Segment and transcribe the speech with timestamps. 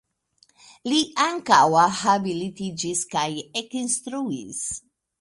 [0.91, 1.59] Li ankaŭ
[1.99, 3.29] habilitiĝis kaj
[3.65, 4.69] ekinstruis.